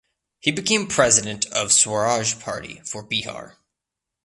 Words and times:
He 0.39 0.51
became 0.51 0.87
President 0.87 1.45
of 1.51 1.71
Swaraj 1.71 2.39
Party 2.39 2.81
for 2.83 3.07
Bihar. 3.07 3.57